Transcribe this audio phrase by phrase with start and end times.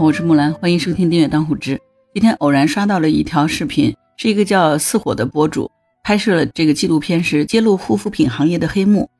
[0.00, 1.80] 我是木兰，欢迎收听订阅当户知。
[2.14, 5.68] 今天偶然刷到了一条视频，是一个叫似火的博主
[6.04, 9.10] 拍摄了这个纪录片，是揭露护肤品行业的黑幕。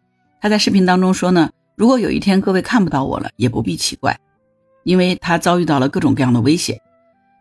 [0.40, 4.16] 他在视频当中说呢，如果有一天各位看不到我了，也不必奇怪，
[4.84, 6.78] 因为他遭遇到了各种各样的危险。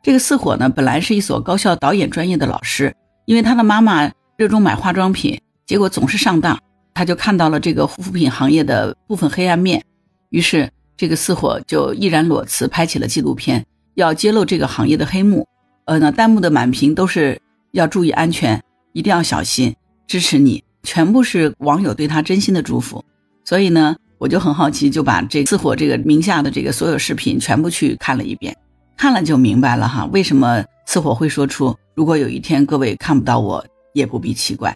[0.02, 2.96] 这个似火呢，本来是一所高校导演专业的老师，
[3.26, 6.60] 因为他的妈妈热衷买化妆品，结果总是上当，
[6.96, 9.84] 他就看到了这个护肤品行业的部分黑暗面，
[10.32, 10.72] 于是。
[10.98, 15.48] 这个似火就毅然裸辞，拍起了纪录片，要揭露这个行业的黑幕。
[15.86, 17.40] 呃，那弹幕的满屏都是
[17.72, 18.62] 要注意安全，
[18.92, 19.76] 一定要小心，
[20.08, 23.06] 支持你，全部是网友对他真心的祝福。
[23.46, 28.58] 所以呢，我就很好奇，就把这似火这个名下的这个所有视频全部去看了一遍，
[28.98, 34.76] 看了就明白了哈，为什么似火会说出如果有一天各位看不到我，也不必奇怪。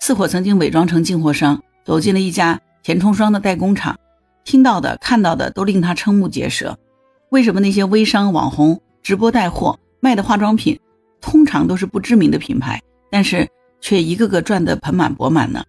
[0.00, 3.96] 似火曾经伪装成进货商，走进了一家填充霜的代工厂。
[4.44, 6.78] 听到的、看到的都令他瞠目结舌。
[7.30, 10.78] 为什么那些微商、网红直播带货卖的化妆品，
[11.20, 13.48] 通常都是不知名的品牌，但是
[13.80, 15.62] 却一个个赚得盆满钵满呢？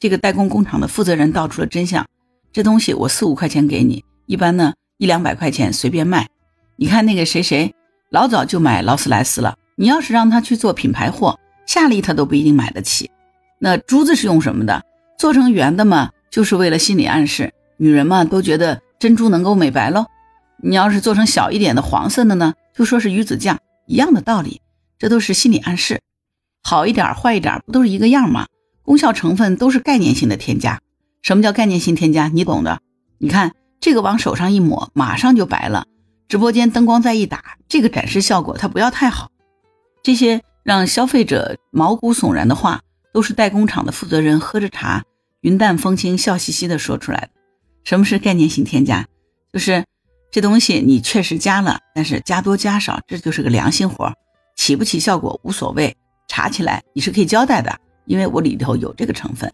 [0.00, 2.04] 这个代工工厂的负责人道出了真相：
[2.52, 6.26] 这东西我四五块钱给你，一般呢一两百块钱随便卖。
[6.76, 7.74] 你看那个谁谁，
[8.10, 13.10] 老早就买劳斯莱斯了，你要是让他去做品牌货，夏利他都不一定买得起。
[13.60, 14.84] 那珠子是用什么的？
[15.16, 17.52] 做成圆的嘛，就是为了心理暗示。
[17.76, 20.06] 女人嘛，都觉得珍珠能够美白喽。
[20.62, 24.60] 你要是做成小一点的黄色的呢，就说是鱼子酱，一样的道理。
[24.98, 26.00] 这都是心理暗示。
[26.62, 28.46] 好一点坏一点，不都是一个样吗？
[28.82, 30.80] 功效成分都是概念性的添加。
[31.20, 32.28] 什么叫概念性添加？
[32.28, 32.80] 你懂的。
[33.18, 35.86] 你看这个往手上一抹，马上就白了。
[36.28, 39.30] 直播间灯光再一打，这个展示效果它不要太好。
[40.02, 42.80] 这些让消费者毛骨悚然的话，
[43.12, 45.04] 都是代工厂的负责人喝着茶，
[45.40, 47.28] 云淡风轻，笑嘻嘻的说出来的。
[47.84, 49.06] 什么是概念性添加？
[49.52, 49.84] 就是
[50.32, 54.12] 这东西你确实加了，但是加多加少，这就是个良心活，
[54.56, 55.94] 起不起效果无所谓，
[56.26, 59.52] 查起来你是可以交代的，因为我里头有这个成分。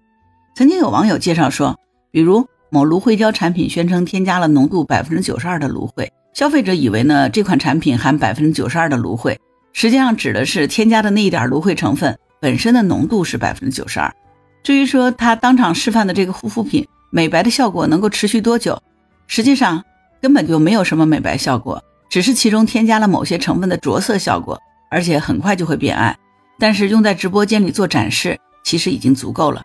[0.54, 1.78] 曾经有网友介绍说，
[2.10, 9.38] 比如某芦荟胶产品宣称添加了浓度百分之九十二的芦荟，消费者以为呢这款产品含百分之九十二的芦荟，
[9.72, 14.14] 实际上指的是添加的那一点芦荟成分本身的浓度是百分之九十二。
[14.62, 16.86] 至于说他当场示范的这个护肤品。
[17.10, 18.81] 美白的效果能够持续多久？
[19.26, 19.84] 实际上
[20.22, 24.59] 根本就没有什么美白效果，只是其中添加了某些成分的着色效果，
[24.91, 26.16] 而且很快就会变暗。
[26.59, 29.62] 但是用在直播间里做展示，其实已经足够了。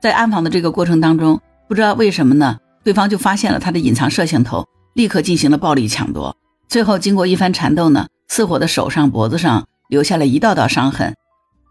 [0.00, 6.34] 在暗访的这个过程当中，不知道为什么呢，对方就发现了他的隐藏摄像头，立刻进行了暴力抢夺。
[6.68, 11.14] 最后经过一番缠斗呢，似火的手上、脖子上留下了一道道伤痕。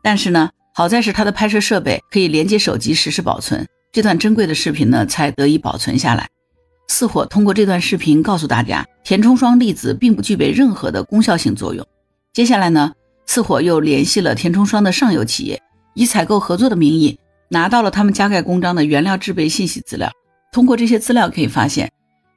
[0.03, 3.65] 但是呢，好在是他的拍摄设备可以连接手机实时保存。
[3.91, 6.27] 这段珍贵的视频呢，才得以保存下来。
[6.87, 11.85] 似火通过这段视频告诉大家，填充霜粒子并不具备任何的功效性作用。
[12.33, 12.93] 接下来呢，
[13.25, 15.61] 似火又联系了填充霜的上游企业，
[15.95, 17.17] 以采购合作的名义
[17.49, 20.11] 拿到了他们加盖公章的原料制备信息资料。
[20.51, 21.91] 通过这些资料可以发现，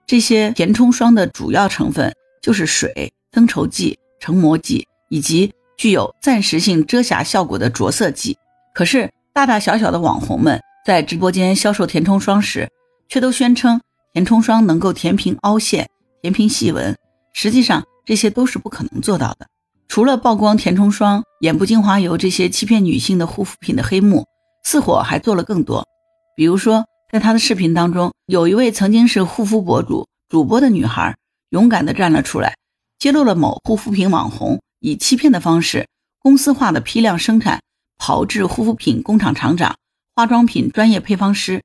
[0.06, 8.36] 这些填充霜的主要成分就是水、增稠剂、成膜剂以及具有暂时性遮瑕效果的着色剂。
[8.74, 10.58] 可是大大小小的网红们。
[10.84, 12.68] 在直播间销售填充霜时，
[13.08, 13.80] 却都宣称
[14.12, 15.88] 填充霜能够填平凹陷、
[16.20, 16.96] 填平细纹，
[17.32, 19.46] 实际上这些都是不可能做到的。
[19.86, 24.26] 除了曝光填充霜、眼部精华油这些欺骗女性的护肤品的黑幕，
[24.64, 25.86] 似火还做了更多。
[26.34, 31.14] 比如说，在他的视频当中，有一位曾经是护肤博主、主播的女孩，
[31.50, 32.54] 勇敢地站了出来，
[32.98, 35.86] 揭露了某护肤品网红以欺骗的方式、
[36.18, 37.60] 公司化的批量生产、
[37.98, 39.76] 炮制护肤品工厂厂长。
[40.14, 41.62] 化妆品专业配方师，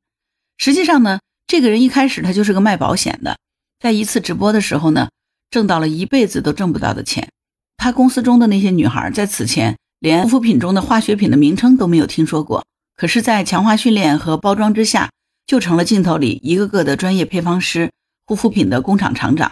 [0.57, 3.37] 实际上呢，这个人一开始他就是个卖保险的，
[3.77, 5.09] 在一次直播的时候呢，
[5.51, 7.27] 挣到了一辈子都挣不到的钱。
[7.75, 12.65] 他公司中的那些女孩在此前连护肤品中的化学品的名称都没有听说过，
[12.95, 15.11] 可是，在强化训练和包装之下，
[15.45, 17.91] 就成了镜头里一个个的专业配方师、
[18.25, 19.51] 护肤品的工厂厂长。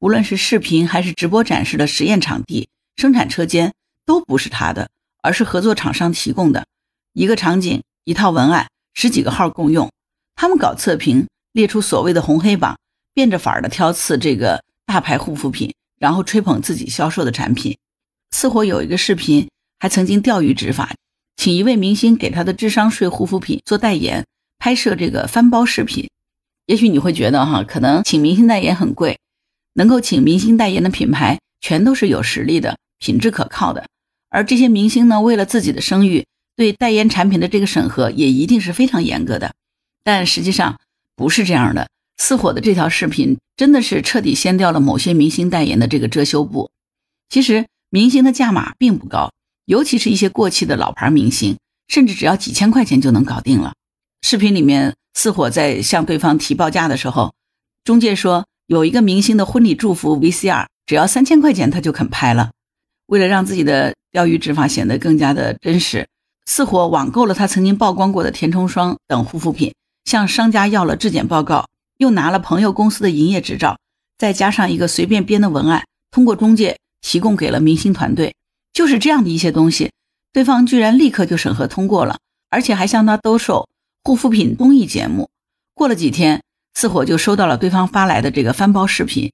[0.00, 3.72] 无论是视频还是直播展示的实验场地、生产车间，
[4.04, 4.90] 都不是他的，
[5.22, 6.66] 而是合作厂商提供的
[7.12, 7.80] 一个场景。
[8.04, 9.88] 一套文案，十几个号共用，
[10.34, 12.76] 他们搞测评，列出所谓的红黑榜，
[13.14, 17.78] 变着法儿的挑刺这个大牌护肤品，然后吹捧自己销售的产品。
[18.32, 20.94] 似乎有一个视频，还曾经钓鱼执法，
[21.36, 24.26] 请一位明星给他的智商税护肤品做代言，
[24.58, 26.10] 拍摄这个翻包视频。
[26.66, 29.20] 也许你会觉得哈，可能请明星代言很贵，
[29.74, 33.86] 能够请明星代言的品牌全都是有实力的、品质可靠的，
[34.28, 36.24] 而这些明星呢，为了自己的声誉。
[36.56, 39.54] 对代言产品的这个审核也一定是非常严格的，
[40.04, 40.78] 但实际上
[41.16, 41.88] 不是这样的。
[42.18, 46.70] 似火的这条视频真的是彻底掀掉了某些明星代言的这个遮羞布。
[47.28, 49.32] 其实明星的价码并不高，
[49.64, 51.56] 尤其是一些过气的老牌明星，
[51.88, 53.72] 甚至只要几千块钱就能搞定了。
[54.20, 57.34] 视频里面似火在向对方提报价的时候，
[57.82, 62.52] 中介说有一个明星的婚礼祝福 VCR，只要三千块钱他就肯拍了。
[63.06, 66.06] 为了让自己的钓鱼执法显得更加的真实，
[66.46, 69.74] 似火网购了他曾经曝光过的填充霜等护肤品，
[70.04, 71.66] 向商家要了质检报告。
[71.98, 73.78] 又拿了朋友公司的营业执照，
[74.18, 78.34] 再加上一个随便编的文案，通过中介提供给了明星团队。
[78.72, 79.92] 就是这样的一些东西，
[80.32, 82.18] 对方居然立刻就审核通过了，
[82.50, 83.68] 而且还向他兜售
[84.02, 85.30] 护肤品综艺节目。
[85.74, 86.42] 过了几天，
[86.74, 89.30] 似火就收到了对方发来的这个翻包视频，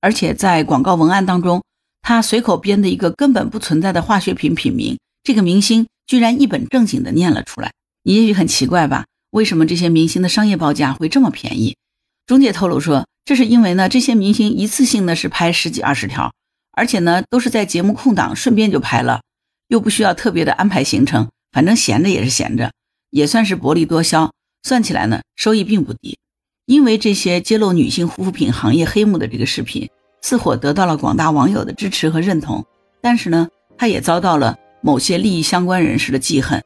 [0.00, 1.62] 而且在广告文案当中，
[2.02, 7.72] 他随口编的一个根本不存在的化学品品名，这个明星居然一本正经的念了出来。
[8.02, 9.04] 你也许很奇怪吧？
[9.28, 11.76] 为什么这些明星的商业报价会这么便宜？
[12.24, 16.32] 中介透露说，这是因为呢，这些明星一次性呢是拍十几二十条，
[16.72, 19.20] 而且呢都是在节目空档顺便就拍了，
[19.68, 22.72] 又不需要特别的安排行程，反正闲着也是闲着，
[23.10, 24.32] 也算是薄利多销。
[24.62, 26.16] 算起来呢，收益并不低。
[26.64, 29.90] 因为这些揭露女性护肤品行业黑幕的这个视频，
[30.22, 32.64] 似火得到了广大网友的支持和认同，
[33.02, 33.46] 但是呢，
[33.76, 36.62] 他也遭到了某些利益相关人士的记恨。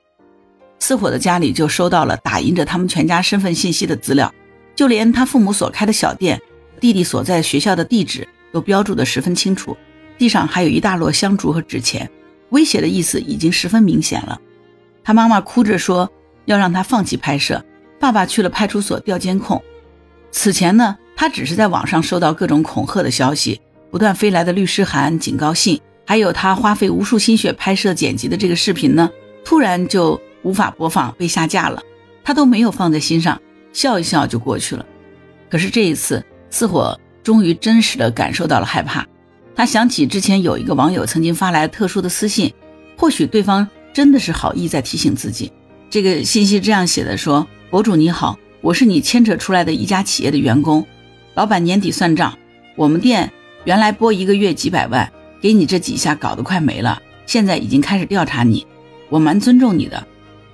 [0.79, 4.32] 似火的家里就收到了打印着他们全家身份信息的资料。
[4.75, 6.41] 就连他父母所开的小店，
[6.81, 9.76] 弟弟所在学校的地址都标注得十分清楚，
[10.17, 12.11] 地上还有一大摞香烛和纸钱，
[12.49, 14.41] 威胁的意思已经十分明显了。
[15.05, 16.11] 他妈妈哭着说
[16.47, 17.62] 要让他放弃拍摄，
[18.00, 19.62] 爸爸去了派出所调监控。
[20.31, 23.61] 此前呢，他只是在网上收到各种恐吓的消息，
[23.91, 29.10] 不断飞来的律师函、警告信，还有他花费无数心血拍摄剪辑的这个视频呢，
[29.44, 31.82] 突然就无法播放，被下架了，
[32.25, 33.40] 他都没有放在心上。
[33.72, 34.84] 笑一笑就过去了，
[35.49, 39.06] 可是这一次，似火终于真实的感受到了害怕。
[39.56, 42.52] 他想起之前有一个网友曾经发来特殊的私信，
[42.99, 45.50] 或许对方真的是好意在提醒自己。
[45.88, 50.87] 这个信息这样写的：说，博主你好，我是你牵扯出来的一家企业的员工，
[51.32, 52.38] 老板年底算账，
[52.76, 53.32] 我们店
[53.64, 55.10] 原来播一个月几百万，
[55.43, 58.67] 给你这几下搞得快没了，现在已经开始调查你，
[59.11, 60.06] 我蛮尊重你的，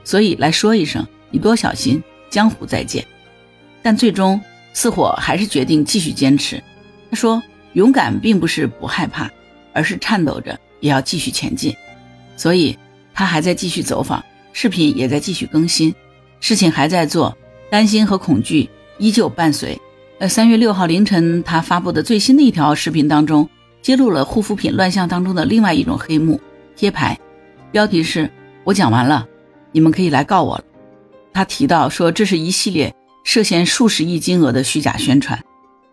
[0.03, 2.03] 所以来说一声，你多小心。
[2.31, 3.07] 江湖再见，
[3.83, 4.39] 但最终
[4.75, 6.63] 似火还是决定继续坚持。
[7.11, 7.43] 他说
[7.73, 9.31] ：“勇敢并不是不害怕，
[9.73, 11.75] 而是颤抖着也要继续前进。”
[12.37, 12.77] 所以，
[13.15, 15.95] 他还在继续走访，视频也在继续更新，
[16.39, 17.35] 事情还在做，
[17.71, 18.69] 担心和恐惧
[18.99, 19.81] 依旧伴随。
[20.19, 23.49] 呃，三月六号凌晨，他发布的最新的一条视频当中，
[23.83, 26.41] 揭露了护肤品乱象当中的另外一种黑幕——
[26.77, 27.19] 贴牌，
[27.71, 28.31] 标题是
[28.65, 29.27] “我讲完了，
[29.73, 30.65] 你们可以来告我了”。
[31.33, 32.95] 他提到说，这是一系列
[33.25, 35.39] 涉嫌数十亿金额的虚假宣传。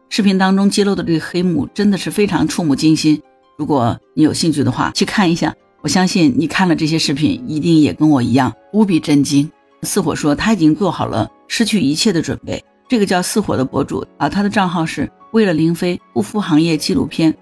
[0.10, 3.22] 视频当中揭露的这个黑幕真的是非常触目惊心。
[3.58, 5.54] 如果你有兴趣的话，去看一下。
[5.82, 9.52] 我相信你看了这些视频，一定也跟我一样无比震惊。
[9.84, 12.64] 似火说他已经做好了失去一切的准备。
[12.90, 17.36] 这个叫似火的博主啊，他的账号是为了林飞护肤行业纪录片。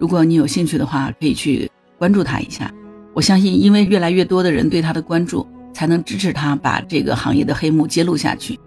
[0.00, 2.72] 如果你有兴趣的话，可以去关注他一下。
[3.14, 5.46] 我相信，因为越来越多的人对他的关注。
[5.72, 8.58] 才能支持他把这个行业的黑幕揭露下去。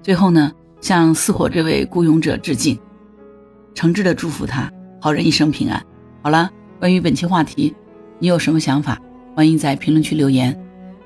[0.00, 0.50] 最后呢，
[0.80, 2.78] 向似火这位孤勇者致敬，
[3.74, 5.84] 诚挚的祝福他好人一生平安。
[6.22, 7.74] 好了，关于本期话题，
[8.20, 8.98] 你有什么想法？
[9.34, 10.58] 欢迎在评论区留言。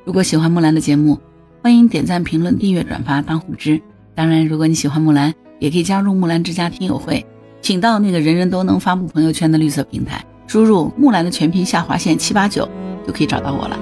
[0.04, 1.18] 如果喜欢木兰的节目，
[1.62, 3.80] 欢迎点赞、评论、订阅、转发当虎之。
[4.14, 7.26] 当然，如果你喜欢木兰，也可以加入木兰之家听友会，
[7.66, 12.68] 请到那个人人都能发布朋友圈的绿色平台，输入木兰的全拼下划线七八九，
[13.04, 13.76] 就可以找到我了。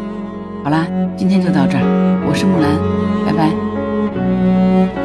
[0.64, 0.86] 好啦，
[1.18, 2.72] 今天就到这儿，我是木兰，
[3.26, 3.32] 拜
[4.96, 5.03] 拜。